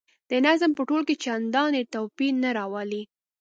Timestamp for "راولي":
2.57-3.03